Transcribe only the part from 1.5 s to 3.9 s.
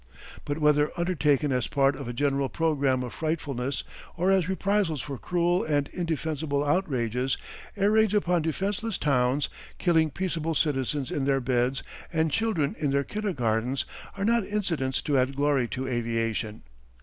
as part of a general programme of frightfulness